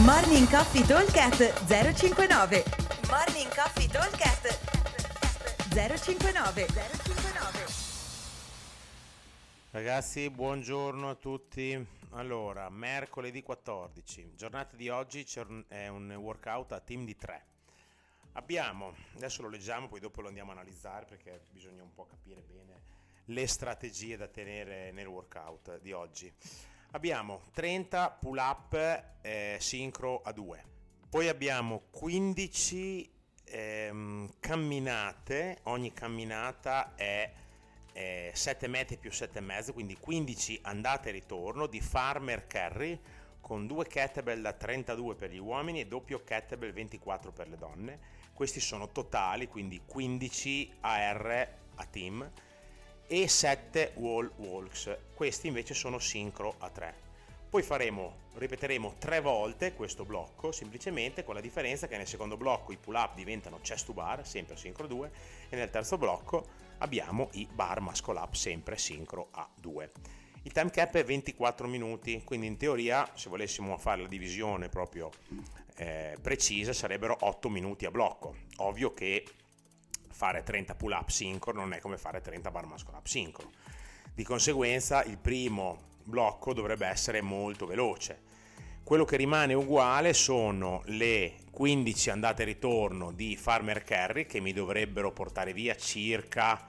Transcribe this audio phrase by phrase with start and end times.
[0.00, 2.64] Morning Coffee Talkcast 059
[3.10, 4.58] Morning Coffee Talkcast
[5.68, 7.66] 059 059
[9.70, 11.86] Ragazzi, buongiorno a tutti.
[12.12, 15.26] Allora, mercoledì 14, giornata di oggi
[15.68, 17.44] è un workout a team di 3.
[18.32, 22.40] Abbiamo, adesso lo leggiamo, poi dopo lo andiamo a analizzare perché bisogna un po' capire
[22.40, 22.80] bene
[23.26, 26.32] le strategie da tenere nel workout di oggi.
[26.94, 30.64] Abbiamo 30 pull up eh, sincro a 2,
[31.08, 33.10] poi abbiamo 15
[33.44, 37.32] ehm, camminate, ogni camminata è
[37.94, 43.00] eh, 7 metri più 7 e mezzo, quindi 15 andate e ritorno di farmer carry
[43.40, 47.98] con due kettlebell da 32 per gli uomini e doppio kettlebell 24 per le donne.
[48.34, 52.30] Questi sono totali, quindi 15 AR a team
[53.12, 54.96] e 7 wall walks.
[55.12, 56.94] Questi invece sono sincro a 3.
[57.50, 62.72] Poi faremo, ripeteremo tre volte questo blocco, semplicemente con la differenza che nel secondo blocco
[62.72, 65.10] i pull up diventano chest to bar, sempre sincro 2,
[65.50, 66.46] e nel terzo blocco
[66.78, 69.92] abbiamo i bar muscle up, sempre sincro a 2.
[70.44, 75.10] Il time cap è 24 minuti, quindi in teoria se volessimo fare la divisione proprio
[75.76, 78.36] eh, precisa sarebbero 8 minuti a blocco.
[78.56, 79.22] Ovvio che
[80.22, 83.50] fare 30 pull up sincro non è come fare 30 bar muscle up sincro.
[84.14, 88.20] Di conseguenza il primo blocco dovrebbe essere molto veloce.
[88.84, 94.52] Quello che rimane uguale sono le 15 andate e ritorno di farmer carry che mi
[94.52, 96.68] dovrebbero portare via circa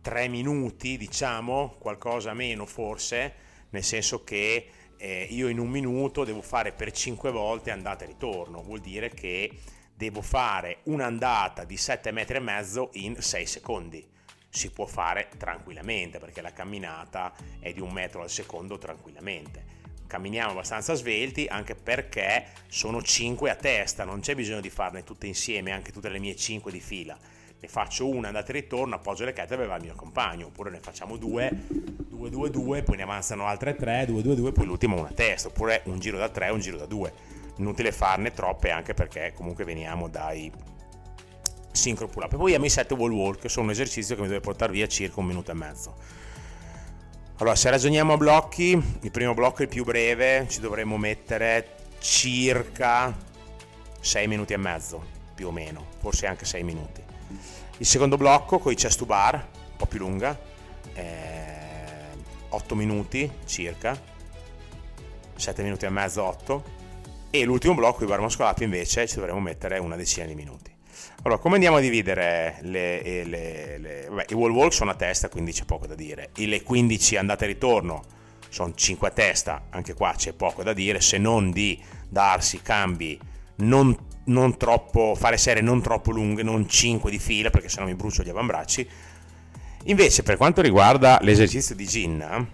[0.00, 3.34] 3 minuti, diciamo, qualcosa meno forse,
[3.70, 8.06] nel senso che eh, io in un minuto devo fare per 5 volte andata e
[8.06, 9.50] ritorno, vuol dire che
[9.98, 14.06] devo fare un'andata di 7 metri e mezzo in 6 secondi.
[14.48, 19.76] Si può fare tranquillamente perché la camminata è di un metro al secondo tranquillamente.
[20.06, 25.26] Camminiamo abbastanza svelti anche perché sono 5 a testa, non c'è bisogno di farne tutte
[25.26, 27.18] insieme, anche tutte le mie 5 di fila
[27.60, 30.70] ne faccio una andata e ritorno, appoggio le kettlebell e va il mio compagno, oppure
[30.70, 34.64] ne facciamo due, due, due, due, poi ne avanzano altre tre, due, due, due, poi
[34.64, 37.37] l'ultimo una testa, oppure un giro da tre un giro da due.
[37.58, 40.50] Inutile farne troppe anche perché comunque veniamo dai
[41.72, 42.32] sincro pull up.
[42.32, 44.86] E poi abbiamo i 7 wall walk, sono un esercizio che mi deve portare via
[44.86, 45.96] circa un minuto e mezzo.
[47.38, 48.70] Allora, se ragioniamo a blocchi,
[49.00, 53.16] il primo blocco è il più breve, ci dovremmo mettere circa
[54.00, 55.04] 6 minuti e mezzo,
[55.34, 57.00] più o meno, forse anche 6 minuti.
[57.78, 60.36] Il secondo blocco con i chest to bar, un po' più lunga,
[60.94, 61.36] eh,
[62.48, 63.96] 8 minuti circa,
[65.36, 66.77] 7 minuti e mezzo, 8.
[67.30, 70.74] E l'ultimo blocco, i bar muscolati, invece ci dovremo mettere una decina di minuti.
[71.22, 74.94] Allora, come andiamo a dividere le, le, le, le vabbè, i wall walk sono a
[74.94, 76.30] testa, quindi c'è poco da dire.
[76.34, 78.02] E le 15 andate e ritorno
[78.48, 81.78] sono 5 a testa, anche qua c'è poco da dire, se non di
[82.08, 83.20] darsi cambi
[83.56, 87.94] non, non troppo, fare serie non troppo lunghe, non 5 di fila, perché sennò mi
[87.94, 88.88] brucio gli avambracci.
[89.84, 92.46] Invece, per quanto riguarda l'esercizio di Ginna,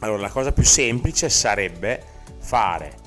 [0.00, 2.02] allora la cosa più semplice sarebbe
[2.40, 3.02] fare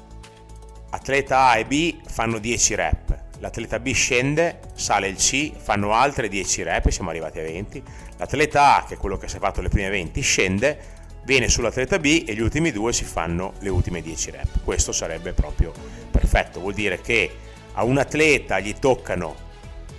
[0.97, 6.27] atleta A e B fanno 10 rep, l'atleta B scende, sale il C, fanno altre
[6.27, 7.83] 10 rep, siamo arrivati a 20,
[8.17, 10.79] l'atleta A, che è quello che si è fatto le prime 20, scende,
[11.23, 14.63] viene sull'atleta B e gli ultimi due si fanno le ultime 10 rep.
[14.63, 15.71] Questo sarebbe proprio
[16.09, 17.31] perfetto, vuol dire che
[17.73, 19.35] a un atleta gli toccano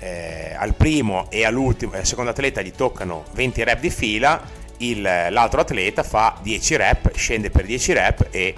[0.00, 4.42] eh, al primo e all'ultimo, al secondo atleta gli toccano 20 rep di fila,
[4.78, 8.54] il, l'altro atleta fa 10 rep, scende per 10 rep e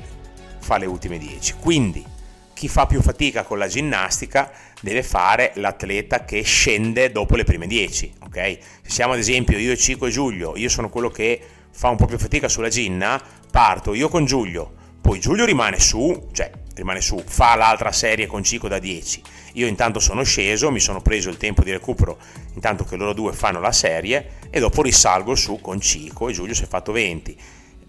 [0.59, 1.55] fa le ultime 10.
[1.61, 2.10] Quindi
[2.61, 7.67] chi fa più fatica con la ginnastica deve fare l'atleta che scende dopo le prime
[7.67, 8.59] 10, ok?
[8.83, 12.05] Se siamo ad esempio io, Cico e Giulio, io sono quello che fa un po'
[12.05, 13.19] più fatica sulla ginna,
[13.51, 18.45] parto io con Giulio, poi Giulio rimane su, cioè rimane su, fa l'altra serie con
[18.45, 19.23] Cico da 10.
[19.55, 22.19] Io intanto sono sceso, mi sono preso il tempo di recupero
[22.53, 26.53] intanto che loro due fanno la serie e dopo risalgo su con Cico e Giulio
[26.53, 27.39] si è fatto 20.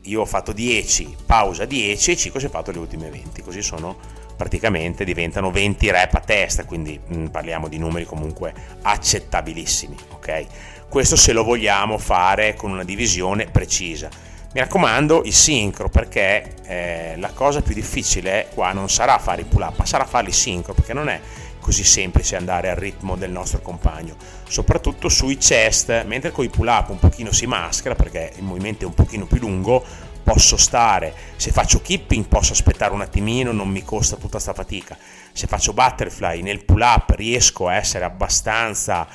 [0.05, 3.61] Io ho fatto 10, pausa 10 e Cico si è fatto le ultime 20, così
[3.61, 8.51] sono praticamente diventano 20 rep a testa, quindi mh, parliamo di numeri comunque
[8.81, 10.45] accettabilissimi, ok?
[10.89, 14.09] Questo se lo vogliamo fare con una divisione precisa.
[14.53, 19.45] Mi raccomando il sincro perché eh, la cosa più difficile qua non sarà fare i
[19.45, 21.19] pull up, sarà farli sincro perché non è
[21.61, 24.15] così semplice andare al ritmo del nostro compagno,
[24.47, 28.83] soprattutto sui chest, mentre con i pull up un pochino si maschera perché il movimento
[28.83, 29.81] è un pochino più lungo,
[30.23, 34.97] posso stare, se faccio keeping posso aspettare un attimino, non mi costa tutta questa fatica,
[35.31, 39.07] se faccio butterfly nel pull up riesco a essere abbastanza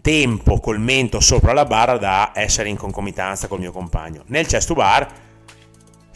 [0.00, 4.22] tempo col mento sopra la barra da essere in concomitanza col mio compagno.
[4.26, 5.10] Nel chest to bar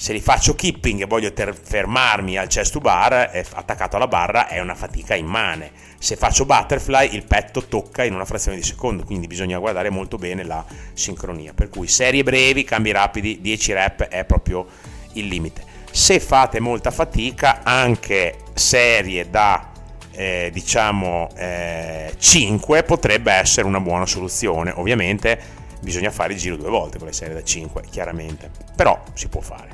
[0.01, 4.07] Se li faccio keeping e voglio ter- fermarmi al chest to bar, eh, attaccato alla
[4.07, 5.73] barra, è una fatica immane.
[5.99, 10.17] Se faccio butterfly, il petto tocca in una frazione di secondo, quindi bisogna guardare molto
[10.17, 11.53] bene la sincronia.
[11.53, 14.69] Per cui serie brevi, cambi rapidi, 10 rep è proprio
[15.15, 15.65] il limite.
[15.91, 19.73] Se fate molta fatica, anche serie da
[20.13, 24.73] eh, diciamo eh, 5 potrebbe essere una buona soluzione.
[24.77, 29.29] Ovviamente bisogna fare il giro due volte con le serie da 5, chiaramente, però si
[29.29, 29.71] può fare.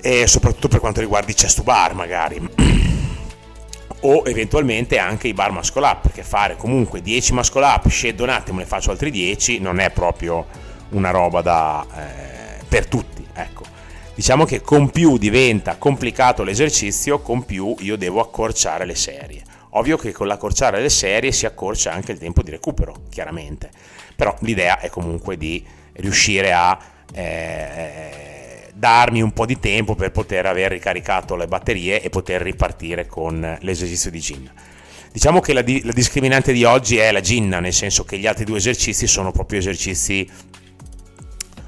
[0.00, 2.40] E soprattutto per quanto riguarda i chest bar, magari.
[4.00, 8.28] o eventualmente anche i bar muscle up, perché fare comunque 10 muscle up, scedo un
[8.30, 10.46] attimo e ne faccio altri 10, non è proprio
[10.90, 13.64] una roba da, eh, per tutti, ecco.
[14.14, 19.42] Diciamo che con più diventa complicato l'esercizio, con più io devo accorciare le serie.
[19.72, 23.70] Ovvio che con l'accorciare le serie si accorcia anche il tempo di recupero, chiaramente
[24.18, 26.76] però l'idea è comunque di riuscire a
[27.14, 33.06] eh, darmi un po' di tempo per poter aver ricaricato le batterie e poter ripartire
[33.06, 34.50] con l'esercizio di gin.
[35.12, 38.26] Diciamo che la, di- la discriminante di oggi è la ginna, nel senso che gli
[38.26, 40.28] altri due esercizi sono proprio esercizi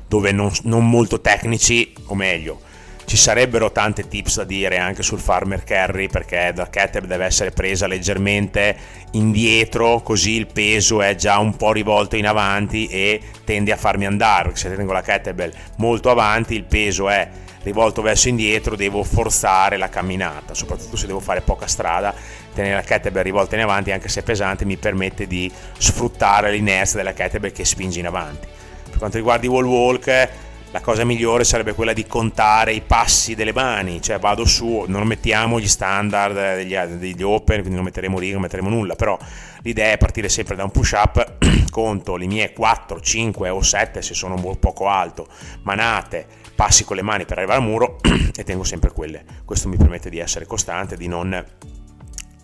[0.08, 2.62] dove non, non molto tecnici, o meglio,
[3.10, 7.50] ci sarebbero tante tips da dire anche sul farmer carry perché la kettlebell deve essere
[7.50, 8.76] presa leggermente
[9.10, 14.06] indietro così il peso è già un po' rivolto in avanti e tende a farmi
[14.06, 14.54] andare.
[14.54, 17.28] Se tengo la kettlebell molto avanti il peso è
[17.64, 20.54] rivolto verso indietro devo forzare la camminata.
[20.54, 22.14] Soprattutto se devo fare poca strada
[22.54, 27.12] tenere la kettlebell rivolta in avanti anche se pesante mi permette di sfruttare l'inerzia della
[27.12, 28.46] kettlebell che spinge in avanti.
[28.88, 30.28] Per quanto riguarda i wall walk
[30.72, 35.04] la cosa migliore sarebbe quella di contare i passi delle mani, cioè vado su, non
[35.06, 39.18] mettiamo gli standard degli, degli open, quindi non metteremo righe, non metteremo nulla, però
[39.62, 41.38] l'idea è partire sempre da un push up,
[41.70, 45.26] conto le mie 4, 5 o 7 se sono un poco alto,
[45.62, 47.98] manate, passi con le mani per arrivare al muro
[48.36, 49.24] e tengo sempre quelle.
[49.44, 51.44] Questo mi permette di essere costante, di non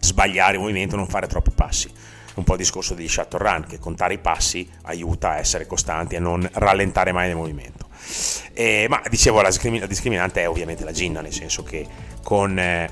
[0.01, 1.91] sbagliare il movimento, non fare troppi passi
[2.37, 6.17] un po' il discorso di shuttle run, che contare i passi aiuta a essere costanti
[6.17, 7.76] e a non rallentare mai nel movimento.
[8.53, 11.87] Eh, ma dicevo, la, discriminante è ovviamente la ginna, nel senso che
[12.23, 12.91] con eh,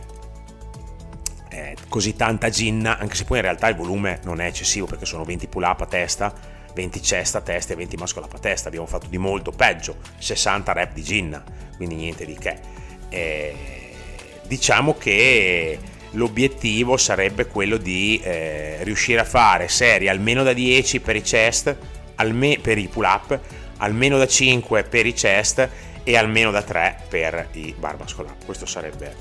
[1.55, 5.07] eh, così tanta ginna, anche se poi in realtà il volume non è eccessivo perché
[5.07, 6.35] sono 20 pull up a testa,
[6.75, 9.97] 20 chest a testa e 20 muscle up a testa, abbiamo fatto di molto peggio,
[10.19, 11.45] 60 rep di ginna,
[11.77, 12.59] quindi niente di che.
[13.09, 13.55] Eh,
[14.47, 15.79] diciamo che
[16.11, 21.77] l'obiettivo sarebbe quello di eh, riuscire a fare serie almeno da 10 per i chest,
[22.17, 23.41] alme- per i pull up,
[23.85, 25.69] almeno da 5 per i chest
[26.03, 28.45] e almeno da 3 per i bar muscle up.
[28.45, 29.15] Questa sarebbe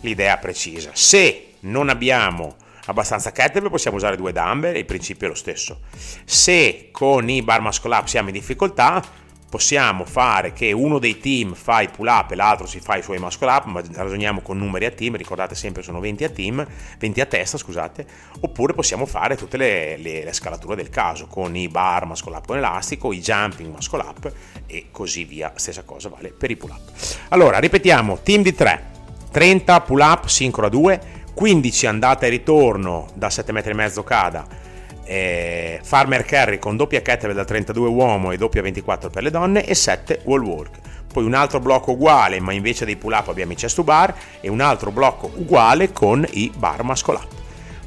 [0.00, 0.90] l'idea precisa.
[0.92, 2.56] Se non abbiamo
[2.86, 5.80] abbastanza kettlebell possiamo usare due dumbbell, il principio è lo stesso.
[6.24, 9.02] Se con i bar muscle siamo in difficoltà
[9.48, 13.02] possiamo fare che uno dei team fa i pull up e l'altro si fa i
[13.02, 16.66] suoi muscle up, ma ragioniamo con numeri a team, ricordate sempre sono 20 a team,
[16.98, 18.06] 20 a testa scusate,
[18.40, 22.46] oppure possiamo fare tutte le, le, le scalature del caso con i bar muscle up
[22.46, 24.32] con elastico, i jumping muscle up
[24.66, 26.90] e così via, stessa cosa vale per i pull up.
[27.28, 28.84] Allora ripetiamo, team di 3,
[29.30, 31.00] 30 pull up sincro a 2,
[31.34, 34.64] 15 andata e ritorno da 7,5 metri cada
[35.06, 39.64] eh, Farmer Carry con doppia kettlebell da 32 uomo e doppia 24 per le donne
[39.64, 40.78] e 7 wall walk.
[41.12, 44.14] Poi un altro blocco uguale, ma invece dei pull up abbiamo i chest to bar
[44.40, 47.28] e un altro blocco uguale con i bar muscle up.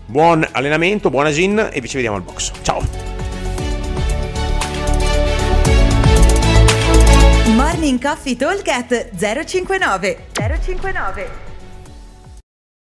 [0.06, 2.52] Buon allenamento, buona gin e ci vediamo al box.
[2.64, 2.82] Ciao!
[7.54, 11.49] Morning Coffee Talk 059 059